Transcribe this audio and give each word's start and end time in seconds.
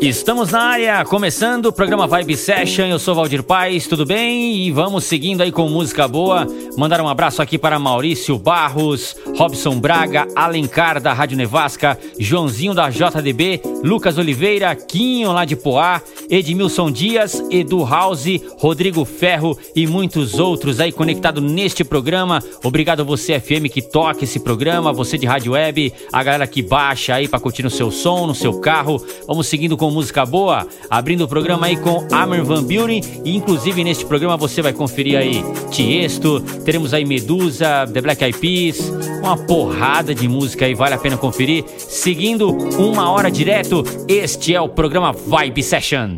Estamos 0.00 0.52
na 0.52 0.60
área, 0.60 1.04
começando 1.06 1.66
o 1.66 1.72
programa 1.72 2.06
Vibe 2.06 2.36
Session. 2.36 2.84
Eu 2.84 2.98
sou 2.98 3.14
Valdir 3.14 3.42
Paz, 3.42 3.86
tudo 3.86 4.04
bem? 4.04 4.54
E 4.54 4.70
vamos 4.70 5.04
seguindo 5.04 5.40
aí 5.40 5.50
com 5.50 5.66
música 5.70 6.06
boa. 6.06 6.46
Mandar 6.76 7.00
um 7.00 7.08
abraço 7.08 7.40
aqui 7.40 7.56
para 7.56 7.78
Maurício 7.78 8.38
Barros, 8.38 9.16
Robson 9.38 9.80
Braga, 9.80 10.28
Alencar 10.36 11.00
da 11.00 11.14
Rádio 11.14 11.38
Nevasca, 11.38 11.98
Joãozinho 12.18 12.74
da 12.74 12.90
JDB, 12.90 13.62
Lucas 13.82 14.18
Oliveira, 14.18 14.74
Quinho 14.76 15.32
lá 15.32 15.46
de 15.46 15.56
Poá, 15.56 16.02
Edmilson 16.28 16.90
Dias, 16.90 17.42
Edu 17.50 17.82
House, 17.82 18.26
Rodrigo 18.58 19.02
Ferro 19.06 19.58
e 19.74 19.86
muitos 19.86 20.34
outros 20.38 20.78
aí 20.78 20.92
conectados 20.92 21.42
neste 21.42 21.82
programa. 21.82 22.42
Obrigado 22.62 23.02
você 23.02 23.40
FM 23.40 23.72
que 23.72 23.80
toca 23.80 24.24
esse 24.24 24.40
programa, 24.40 24.92
você 24.92 25.16
de 25.16 25.24
rádio 25.24 25.52
web, 25.52 25.90
a 26.12 26.22
galera 26.22 26.46
que 26.46 26.60
baixa 26.60 27.14
aí 27.14 27.26
para 27.26 27.40
curtir 27.40 27.62
no 27.62 27.70
seu 27.70 27.90
som, 27.90 28.26
no 28.26 28.34
seu 28.34 28.60
carro. 28.60 29.02
Vamos 29.26 29.46
seguindo 29.46 29.74
com 29.76 29.85
música 29.90 30.24
boa, 30.24 30.66
abrindo 30.90 31.24
o 31.24 31.28
programa 31.28 31.66
aí 31.66 31.76
com 31.76 32.06
Armin 32.12 32.42
Van 32.42 32.62
Buren 32.62 33.00
e 33.24 33.36
inclusive 33.36 33.82
neste 33.84 34.04
programa 34.04 34.36
você 34.36 34.62
vai 34.62 34.72
conferir 34.72 35.18
aí 35.18 35.44
Tiesto, 35.70 36.40
teremos 36.64 36.94
aí 36.94 37.04
Medusa, 37.04 37.86
The 37.92 38.00
Black 38.00 38.22
Eyed 38.24 38.38
Peas, 38.38 38.92
uma 39.20 39.36
porrada 39.36 40.14
de 40.14 40.28
música 40.28 40.64
aí, 40.64 40.74
vale 40.74 40.94
a 40.94 40.98
pena 40.98 41.16
conferir. 41.16 41.64
Seguindo 41.78 42.50
uma 42.78 43.10
hora 43.10 43.30
direto, 43.30 43.84
este 44.08 44.54
é 44.54 44.60
o 44.60 44.68
programa 44.68 45.12
Vibe 45.12 45.62
Session. 45.62 46.14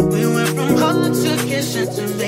We 1.79 2.28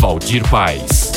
Valdir 0.00 0.44
Paz. 0.44 1.07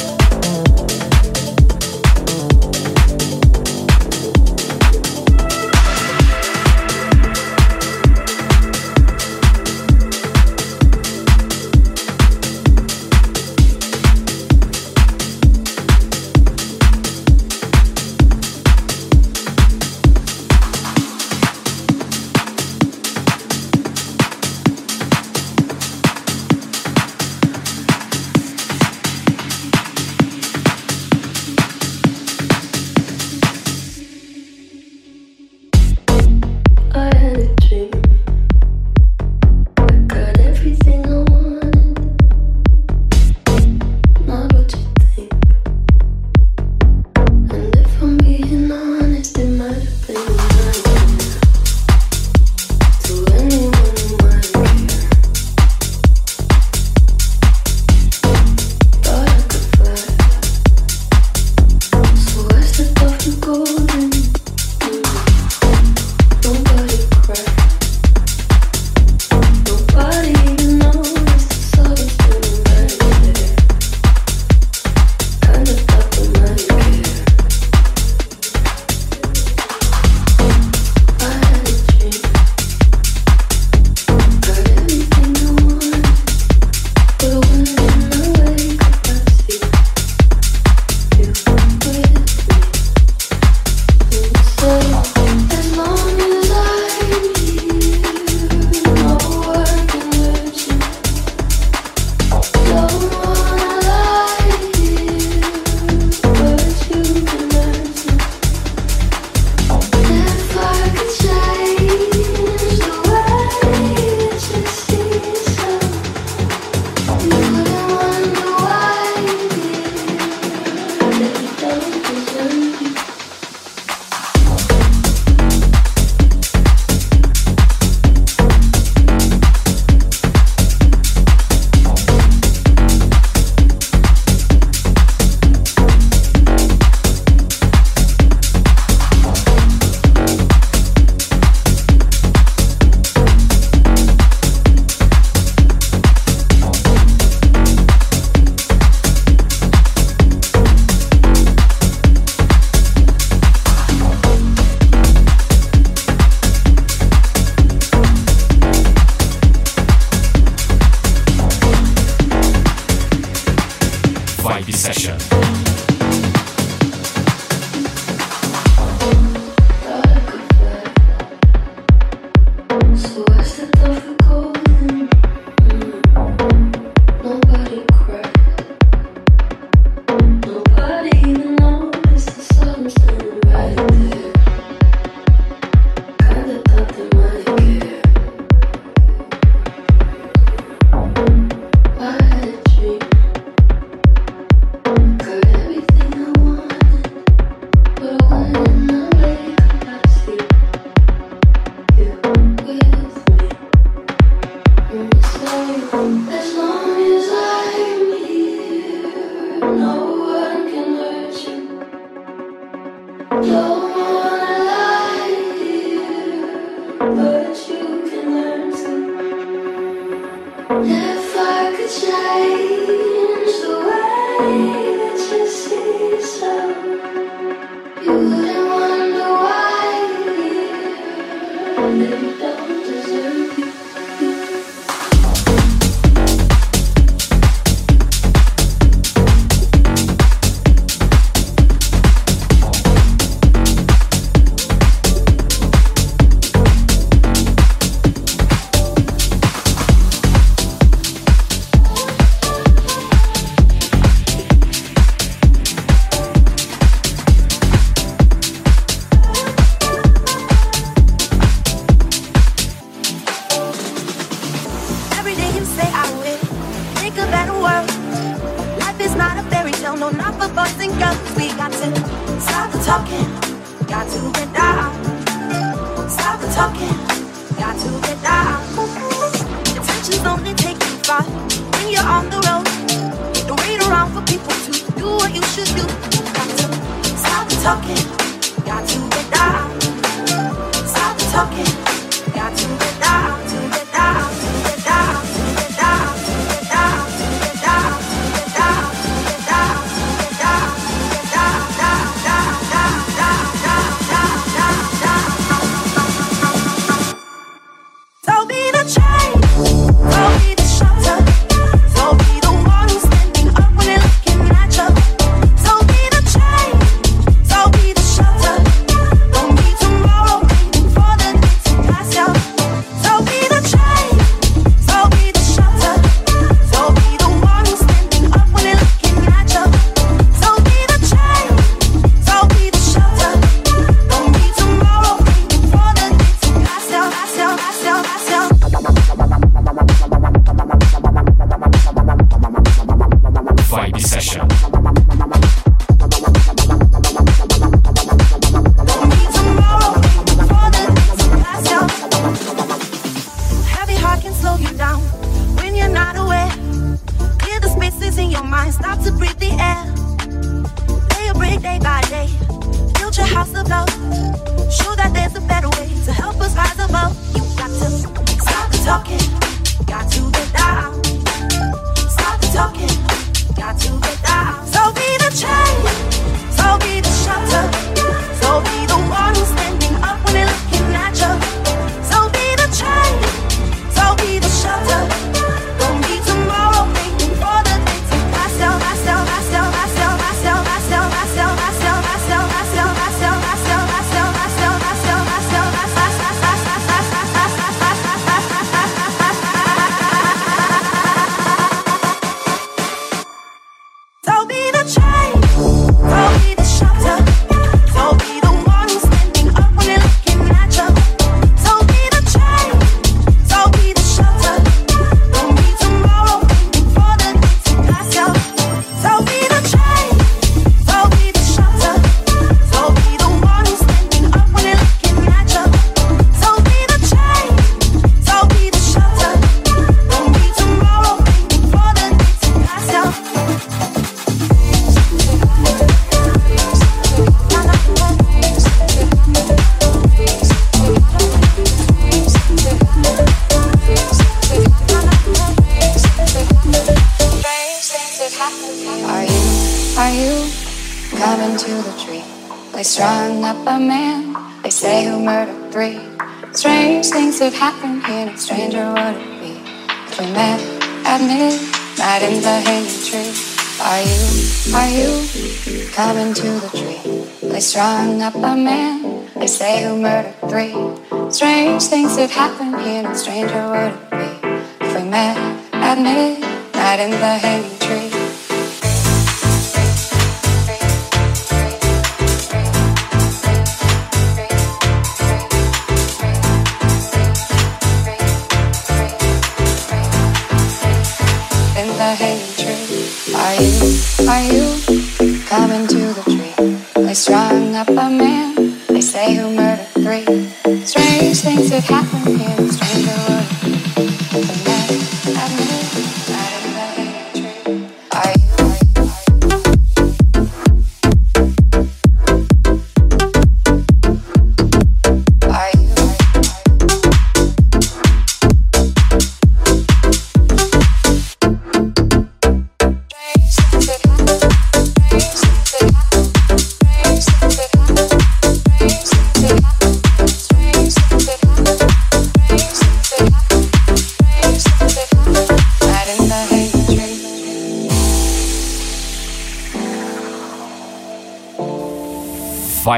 could 472.32 472.40
happen 472.40 472.80
here, 472.80 473.12
a 473.12 473.16
stranger 473.16 473.68
would 473.70 474.11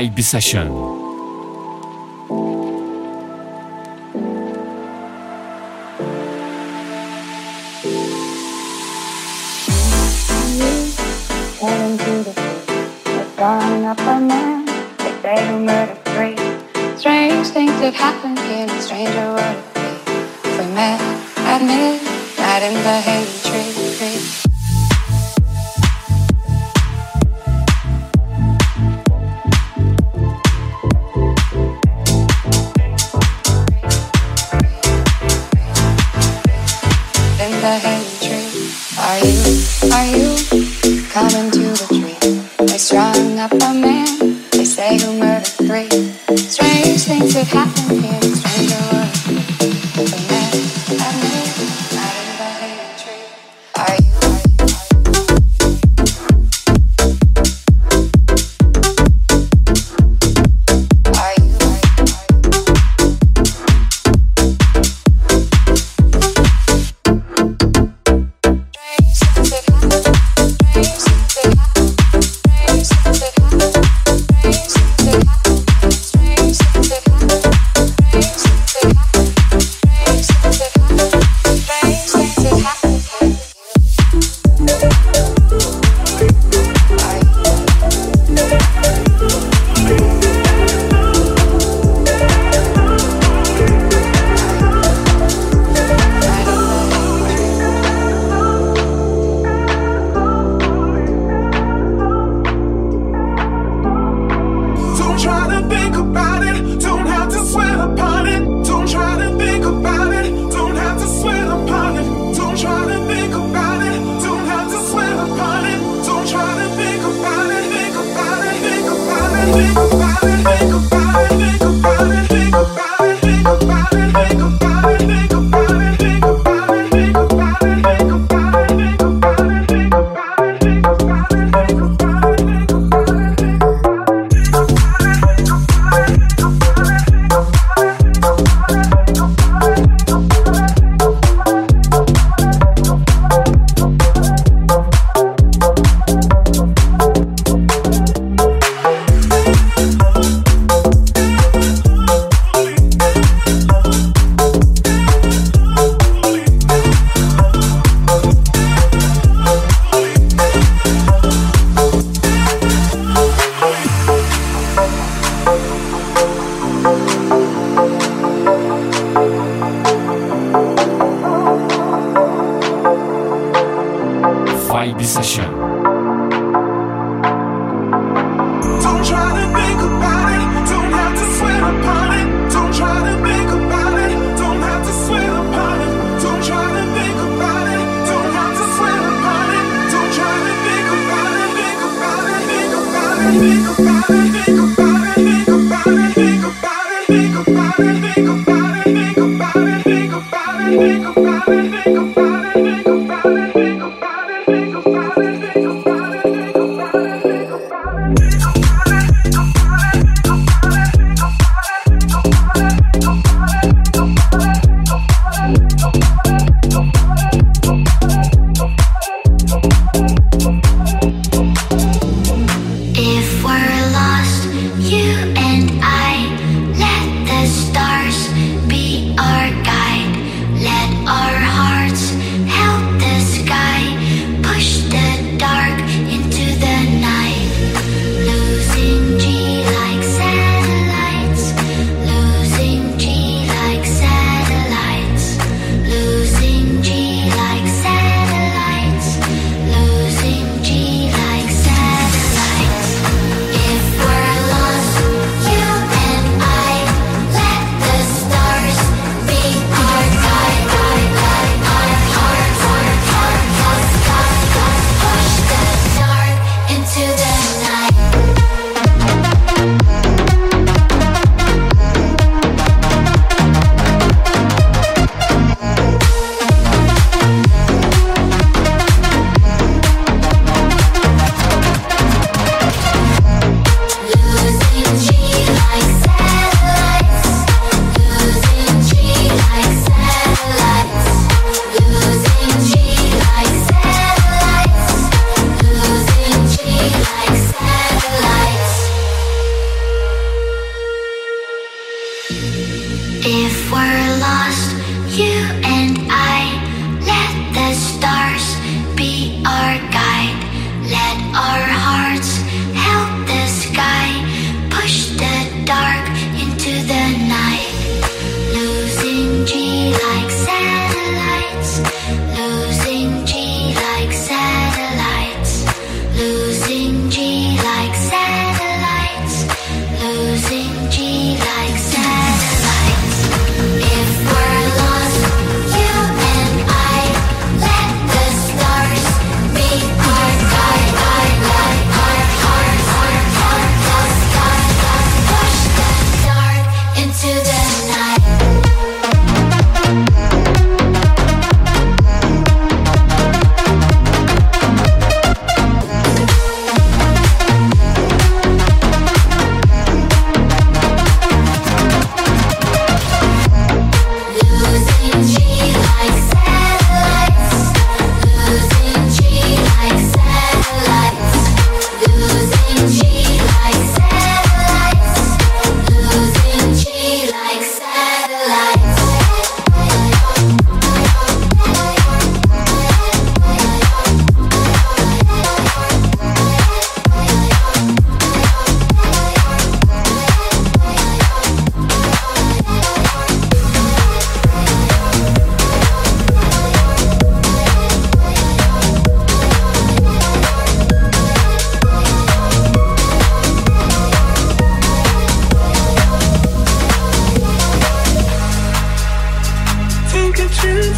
Vibe 0.03 0.21
Session. 0.21 1.02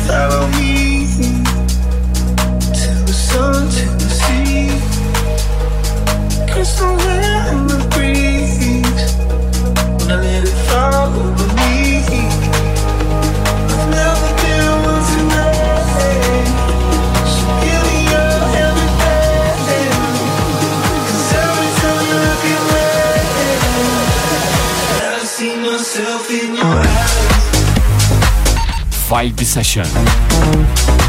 follow 0.08 0.48
me. 0.50 0.85
session. 29.64 31.05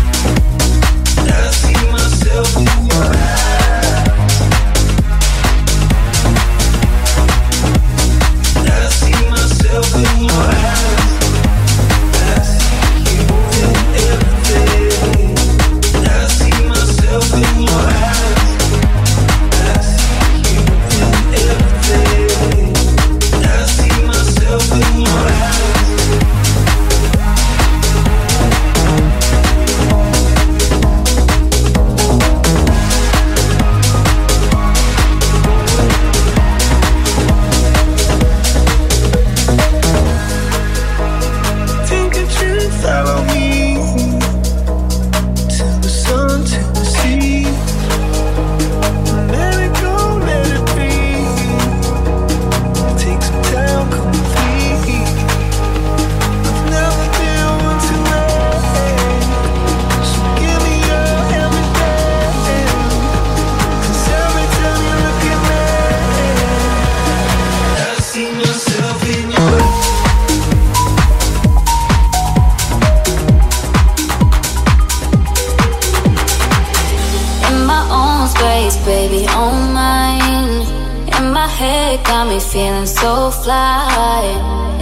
got 82.05 82.29
me 82.29 82.41
feeling 82.41 82.87
so 82.87 83.31
fly. 83.31 84.23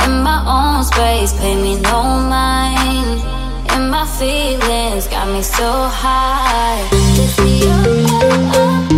In 0.05 0.23
my 0.23 0.41
own 0.47 0.85
space, 0.85 1.33
pay 1.33 1.55
me 1.55 1.81
no 1.81 2.03
mind. 2.35 3.21
And 3.71 3.91
my 3.91 4.07
feelings 4.07 5.07
got 5.09 5.29
me 5.29 5.43
so 5.43 5.71
high. 5.89 6.87
This 6.91 7.39
is 7.39 7.65
your 7.65 7.85
love. 8.09 8.94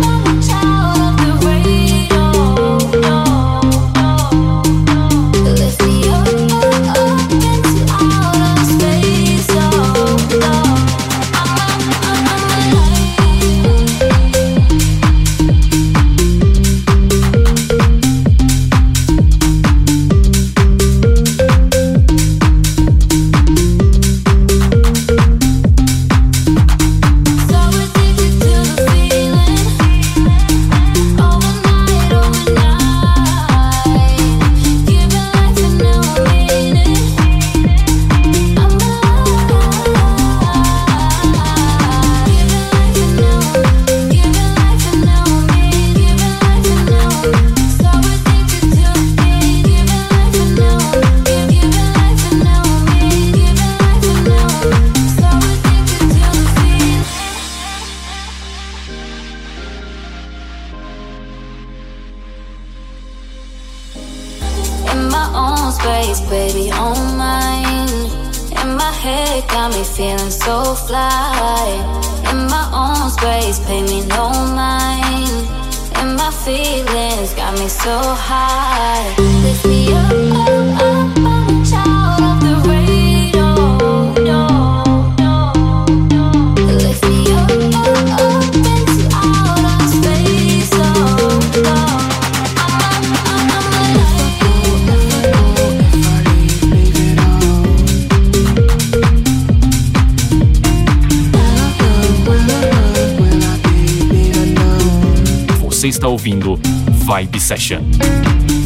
ouvindo 106.27 106.59
Vibe 107.05 107.39
Session. 107.39 107.81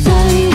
Say 0.04 0.52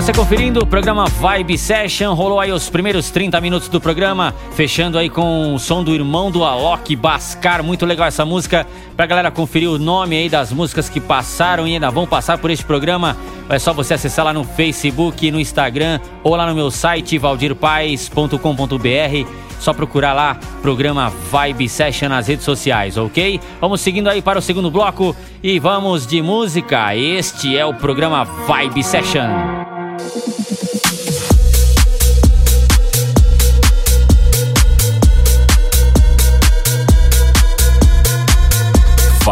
você 0.00 0.14
conferindo 0.14 0.60
o 0.60 0.66
programa 0.66 1.04
Vibe 1.04 1.58
Session. 1.58 2.14
Rolou 2.14 2.40
aí 2.40 2.50
os 2.50 2.70
primeiros 2.70 3.10
30 3.10 3.38
minutos 3.38 3.68
do 3.68 3.78
programa, 3.78 4.34
fechando 4.52 4.96
aí 4.96 5.10
com 5.10 5.54
o 5.54 5.58
som 5.58 5.84
do 5.84 5.94
irmão 5.94 6.30
do 6.30 6.42
Alok, 6.42 6.96
Bascar. 6.96 7.62
Muito 7.62 7.84
legal 7.84 8.06
essa 8.06 8.24
música. 8.24 8.66
Pra 8.96 9.04
galera 9.04 9.30
conferir 9.30 9.68
o 9.68 9.78
nome 9.78 10.16
aí 10.16 10.30
das 10.30 10.52
músicas 10.52 10.88
que 10.88 11.00
passaram 11.00 11.68
e 11.68 11.74
ainda 11.74 11.90
vão 11.90 12.06
passar 12.06 12.38
por 12.38 12.50
este 12.50 12.64
programa, 12.64 13.14
é 13.50 13.58
só 13.58 13.74
você 13.74 13.92
acessar 13.92 14.24
lá 14.24 14.32
no 14.32 14.42
Facebook, 14.42 15.30
no 15.30 15.38
Instagram 15.38 16.00
ou 16.24 16.34
lá 16.34 16.46
no 16.46 16.54
meu 16.54 16.70
site 16.70 17.18
valdirpaes.com.br. 17.18 19.28
Só 19.58 19.74
procurar 19.74 20.14
lá, 20.14 20.38
programa 20.62 21.12
Vibe 21.30 21.68
Session 21.68 22.08
nas 22.08 22.26
redes 22.26 22.46
sociais, 22.46 22.96
ok? 22.96 23.38
Vamos 23.60 23.82
seguindo 23.82 24.08
aí 24.08 24.22
para 24.22 24.38
o 24.38 24.42
segundo 24.42 24.70
bloco 24.70 25.14
e 25.42 25.58
vamos 25.58 26.06
de 26.06 26.22
música. 26.22 26.96
Este 26.96 27.58
é 27.58 27.66
o 27.66 27.74
programa 27.74 28.24
Vibe 28.24 28.82
Session. 28.82 29.69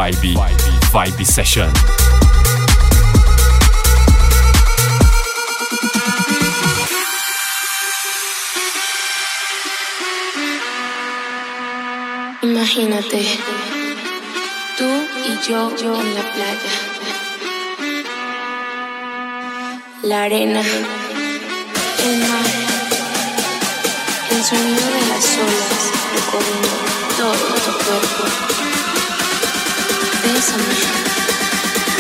Vibe, 0.09 0.41
Vibe, 0.41 0.81
Vibe 0.91 1.25
Session. 1.25 1.71
Imagínate, 12.41 13.23
tú 14.79 14.85
y 15.27 15.47
yo, 15.47 15.77
yo 15.77 16.01
en 16.01 16.15
la 16.15 16.23
playa. 16.33 16.73
La 20.05 20.23
arena, 20.23 20.63
el 20.63 22.19
mar, 22.19 22.47
el 24.31 24.43
sonido 24.43 24.87
de 24.87 25.07
las 25.11 25.37
olas 25.37 25.93
recorriendo 26.15 26.69
todo 27.19 27.33
tu 27.35 27.73
cuerpo. 27.85 28.68
Bésame, 30.33 30.63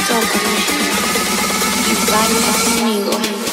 tócame 0.06 0.58
y 1.88 2.10
baila 2.10 2.52
conmigo. 2.62 3.47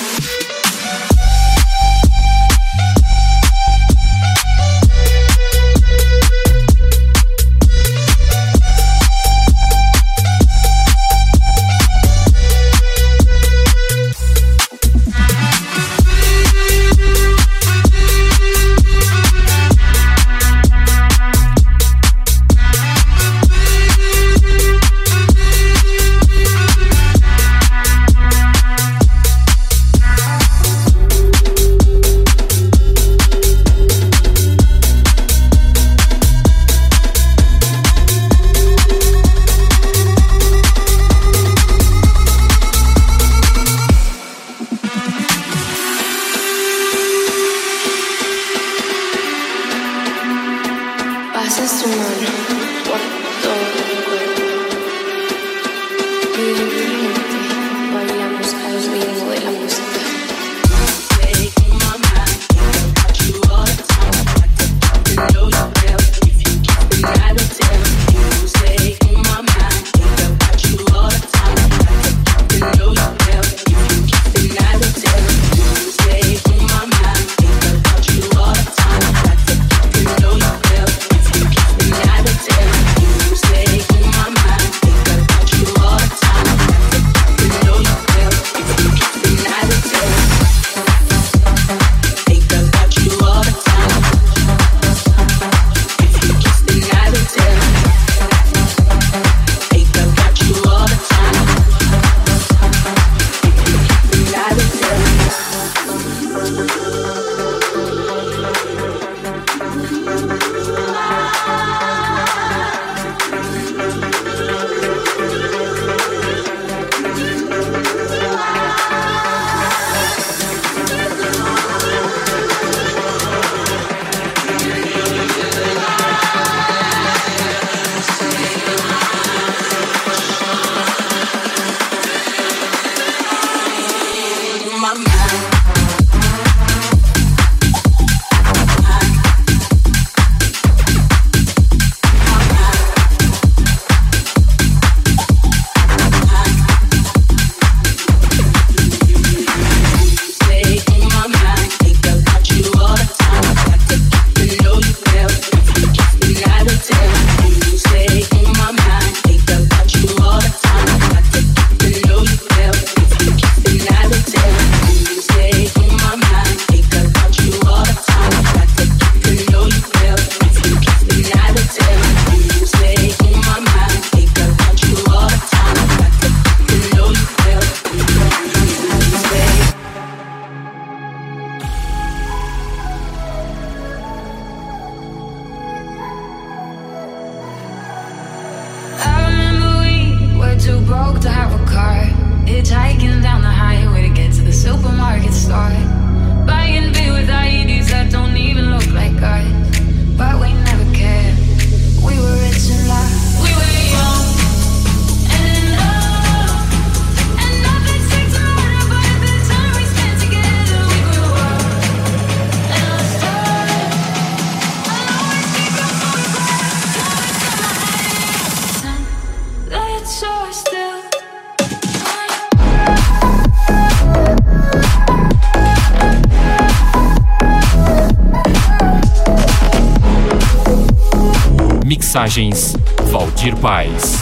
Mensagens, 232.35 232.75
Valdir 233.11 233.55
Paz. 233.55 234.14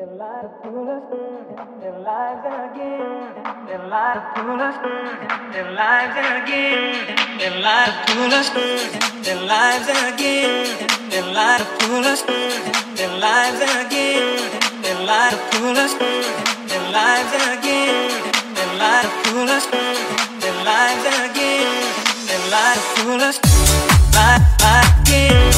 Their 0.00 0.16
lives 0.16 0.48
pull 0.62 0.88
us, 0.88 1.02
their 1.82 1.98
lives 2.00 2.40
again, 2.40 3.34
their 3.66 3.86
lives 3.86 4.24
pull 4.34 4.58
us, 4.58 4.76
their 5.52 5.72
lives 5.72 6.16
again, 6.16 7.04
their 7.36 7.60
lives 7.60 7.96
pull 8.08 8.32
us, 8.32 8.48
their 8.48 9.42
lives 9.44 9.88
again, 10.08 10.88
their 11.10 11.26
lives 11.34 11.68
pull 11.80 12.04
us, 12.12 12.22
their 12.96 13.12
lives 13.20 13.60
again, 13.60 14.40
their 14.80 15.04
lives 15.04 15.36
pull 15.52 15.76
us, 15.76 15.92
their 15.92 16.84
lives 16.96 17.32
again, 17.52 18.08
their 18.56 18.72
lives 18.80 19.12
pull 19.24 19.50
us, 19.52 19.66
their 20.40 20.56
lives 20.64 21.04
again, 21.28 21.76
their 22.24 22.44
lives 22.48 22.84
pull 22.96 23.20
us, 23.20 23.38
lives 24.16 24.48
again. 24.64 25.49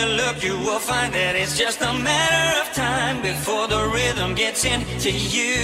you 0.00 0.06
look, 0.16 0.42
you 0.42 0.56
will 0.58 0.78
find 0.78 1.12
that 1.12 1.36
it's 1.36 1.58
just 1.58 1.80
a 1.82 1.92
matter 1.92 2.60
of 2.60 2.72
time 2.74 3.20
before 3.22 3.66
the 3.68 3.82
rhythm 3.94 4.34
gets 4.34 4.64
into 4.64 5.10
you, 5.10 5.54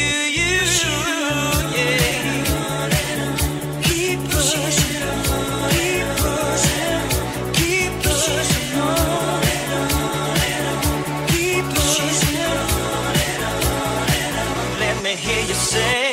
you, 0.00 0.14
you, 0.38 0.56
yeah. 1.76 2.22
Keep 3.82 4.20
pushing. 4.30 4.68
Hear 15.28 15.40
you 15.40 15.54
say 15.54 16.07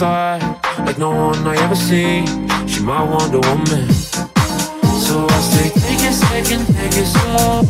side 0.00 0.40
like 0.86 0.96
no 0.96 1.10
one 1.10 1.46
I 1.46 1.54
ever 1.62 1.74
see. 1.74 2.24
She 2.66 2.80
my 2.80 3.02
Wonder 3.02 3.40
Woman. 3.48 3.86
So 5.04 5.26
I 5.28 5.40
say, 5.52 5.68
take 5.68 6.00
stay 6.18 6.40
taking, 6.40 6.64
take 6.74 6.96
it 7.02 7.08
slow. 7.14 7.60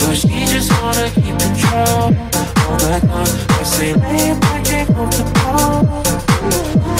Cause 0.00 0.20
she 0.20 0.44
just 0.54 0.70
wanna 0.82 1.08
keep 1.16 1.34
control. 1.44 2.12
All 2.68 2.78
that 2.84 3.02
time 3.12 3.34
I 3.48 3.62
say 3.74 3.94
lay 3.94 4.38
back, 4.38 4.64
the 5.16 5.24
ball. 5.36 5.80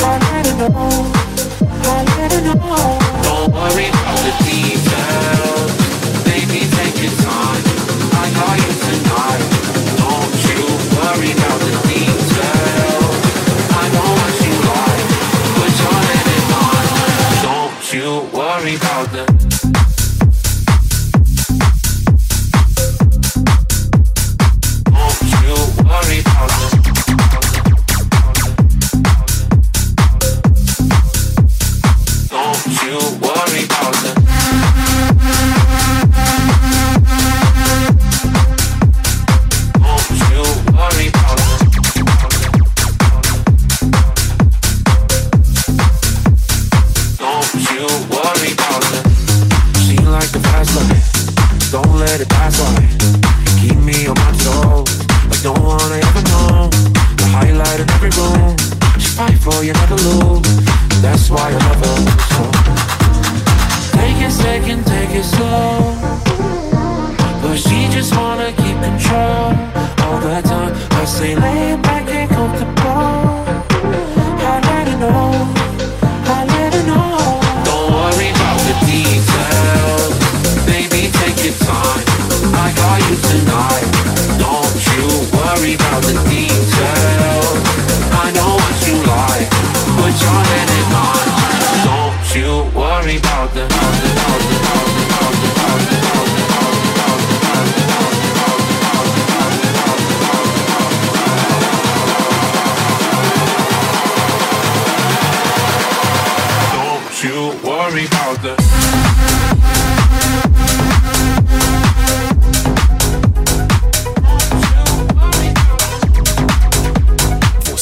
I 0.08 0.18
let 0.24 0.46
her 0.46 0.56
know. 0.58 1.12
I 1.84 2.04
let 2.04 2.15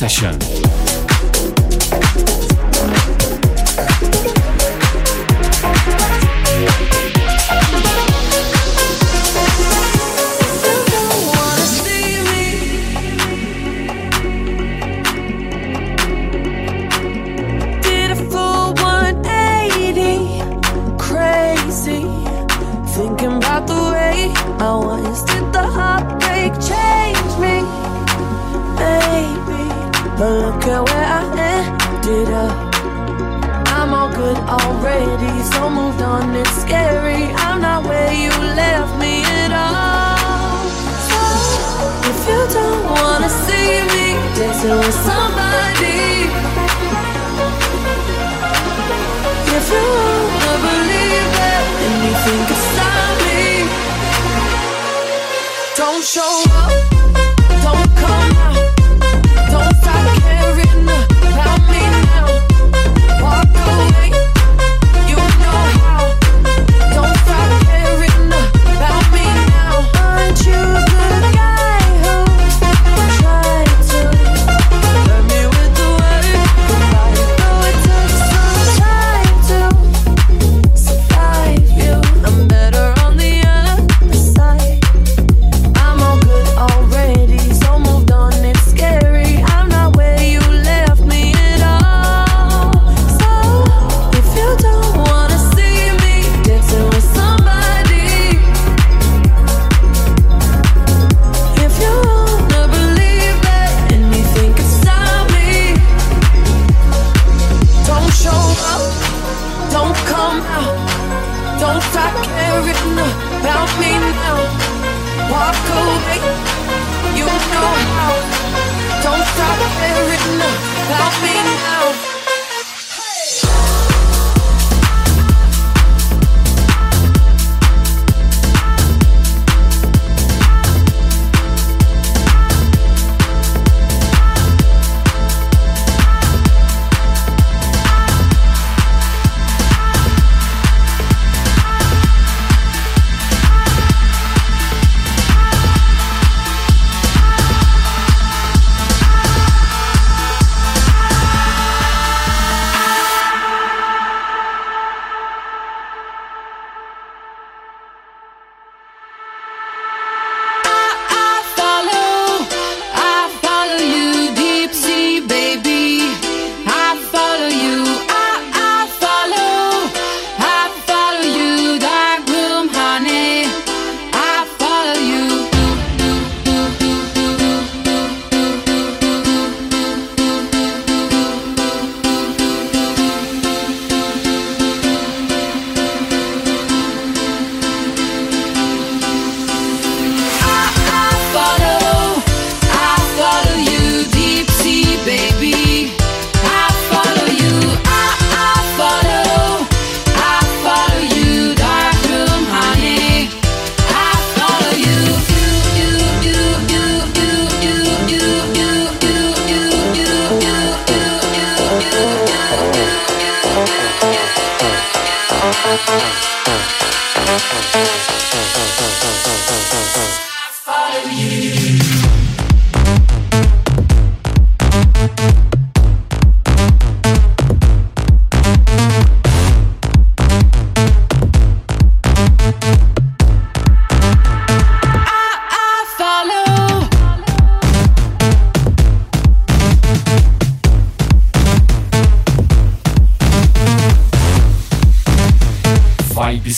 session. 0.00 0.38
Thinking 23.00 23.36
about 23.36 23.66
the 23.66 23.74
way 23.74 24.32
I 24.60 24.76
once 24.76 25.22
did 25.24 25.52
the 25.52 25.62
heartbreak 25.62 26.52
change 26.60 27.38
me. 27.40 27.89
But 30.20 30.32
look 30.32 30.64
at 30.64 30.82
where 30.84 31.06
I 31.18 31.22
ended 31.96 32.28
up. 32.28 32.52
I'm 33.72 33.94
all 33.94 34.10
good 34.12 34.36
already, 34.36 35.32
so 35.48 35.70
moved 35.70 36.02
on, 36.02 36.36
it's 36.36 36.60
scary. 36.60 37.32
I'm 37.40 37.62
not 37.62 37.84
where 37.88 38.12
you 38.12 38.28
left 38.28 38.92
me 39.00 39.24
at 39.24 39.50
all. 39.50 40.68
So, 41.08 41.20
if 42.10 42.18
you 42.28 42.40
don't 42.52 42.84
wanna 42.92 43.30
see 43.46 43.80
me 43.92 44.06
dancing 44.36 44.76
with 44.76 44.98
somebody, 45.08 46.28
if 49.56 49.64
you 49.72 49.84
wanna 50.04 50.56
believe 50.68 51.28
that 51.40 51.64
anything 51.88 52.42
can 52.48 52.60
stop 52.68 53.12
me, 53.24 53.40
don't 55.80 56.04
show 56.04 56.44
up. 56.60 56.99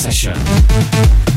Session. 0.03 1.32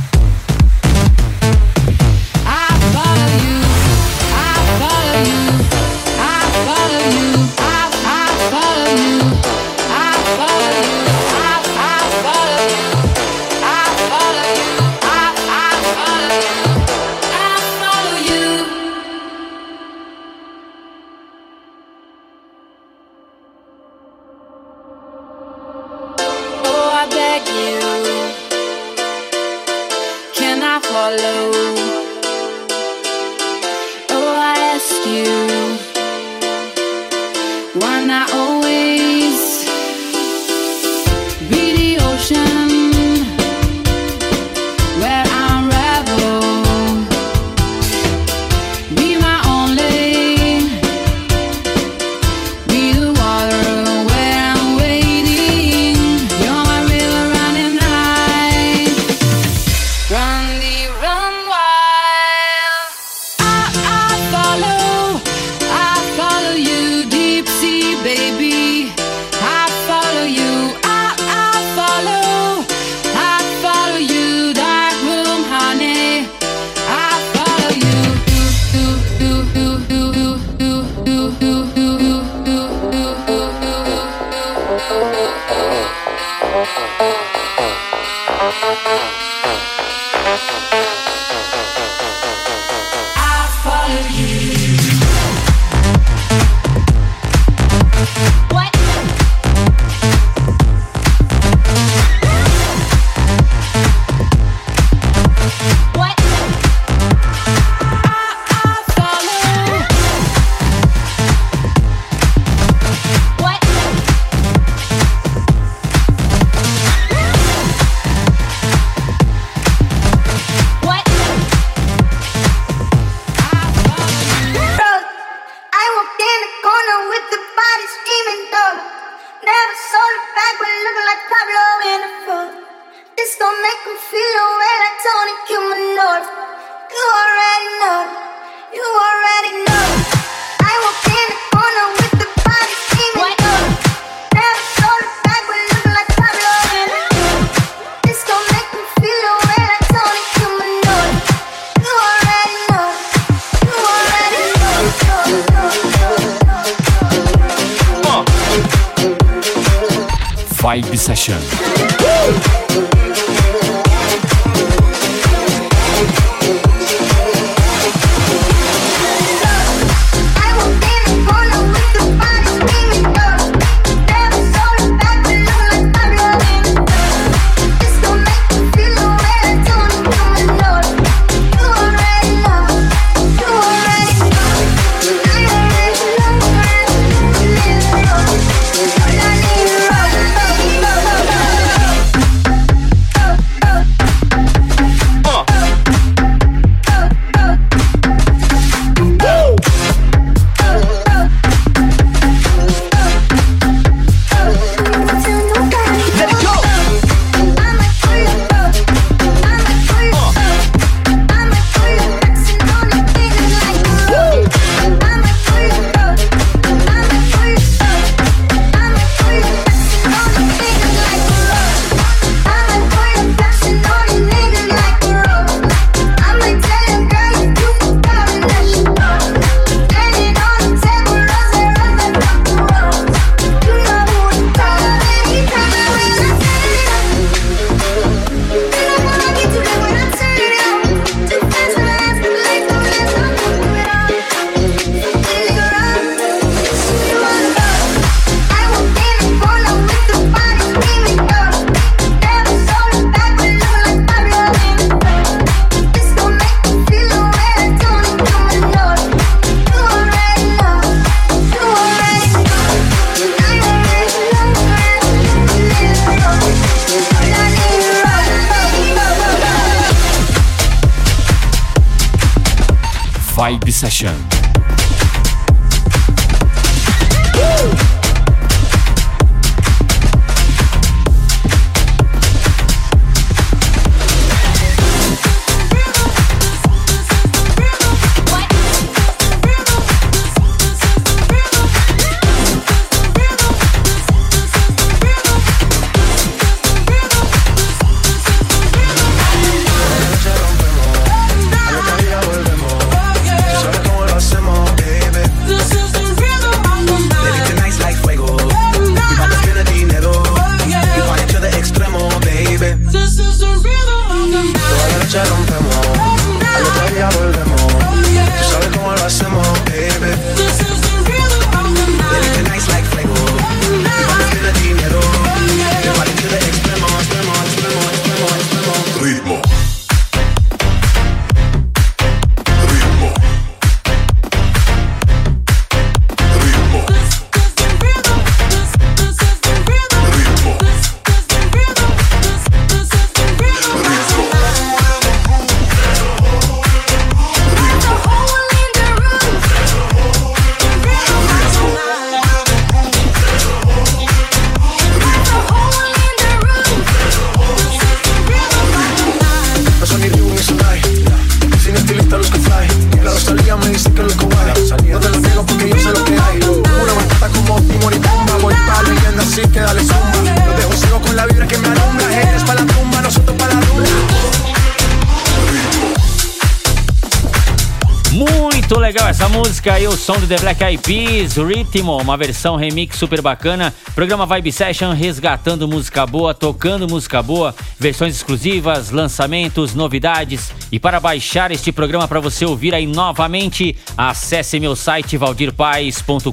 Som 380.06 380.20
do 380.20 380.28
The 380.28 380.38
Black 380.38 380.64
Eyed 380.64 380.84
Peas, 380.84 381.36
Ritmo, 381.36 382.00
uma 382.00 382.16
versão 382.16 382.56
remix 382.56 382.96
super 382.96 383.24
bacana. 383.24 383.74
Programa 383.96 384.28
Vibe 384.28 384.52
Session 384.52 384.94
resgatando 384.94 385.68
música 385.68 386.06
boa, 386.06 386.32
tocando 386.32 386.88
música 386.88 387.24
boa, 387.24 387.56
versões 387.80 388.16
exclusivas, 388.16 388.92
lançamentos, 388.92 389.74
novidades. 389.74 390.52
E 390.72 390.80
para 390.80 391.00
baixar 391.00 391.50
este 391.50 391.72
programa 391.72 392.08
para 392.08 392.20
você 392.20 392.46
ouvir 392.46 392.76
aí 392.76 392.86
novamente, 392.86 393.76
acesse 393.98 394.60
meu 394.60 394.76
site 394.76 395.18
valdirpaes.com.br 395.18 396.32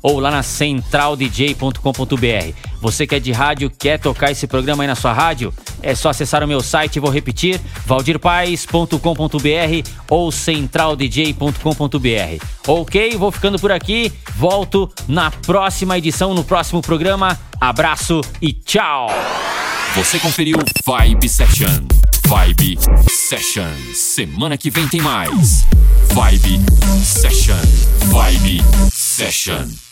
ou 0.00 0.20
lá 0.20 0.30
na 0.30 0.44
centraldj.com.br. 0.44 2.73
Você 2.84 3.06
que 3.06 3.14
é 3.14 3.18
de 3.18 3.32
rádio, 3.32 3.70
quer 3.70 3.98
tocar 3.98 4.30
esse 4.30 4.46
programa 4.46 4.82
aí 4.82 4.86
na 4.86 4.94
sua 4.94 5.10
rádio? 5.10 5.54
É 5.80 5.94
só 5.94 6.10
acessar 6.10 6.44
o 6.44 6.46
meu 6.46 6.60
site, 6.60 7.00
vou 7.00 7.08
repetir, 7.08 7.58
valdirpaes.com.br 7.86 8.98
ou 10.10 10.30
centraldj.com.br. 10.30 12.44
Ok, 12.68 13.16
vou 13.16 13.32
ficando 13.32 13.58
por 13.58 13.72
aqui, 13.72 14.12
volto 14.36 14.92
na 15.08 15.30
próxima 15.30 15.96
edição, 15.96 16.34
no 16.34 16.44
próximo 16.44 16.82
programa. 16.82 17.40
Abraço 17.58 18.20
e 18.38 18.52
tchau! 18.52 19.08
Você 19.96 20.18
conferiu 20.18 20.58
Vibe 20.84 21.26
Session. 21.26 21.86
Vibe 22.26 22.76
Session. 23.08 23.94
Semana 23.94 24.58
que 24.58 24.68
vem 24.68 24.86
tem 24.88 25.00
mais. 25.00 25.64
Vibe 26.12 26.60
Session. 27.02 27.56
Vibe 28.10 28.62
Session. 28.92 29.83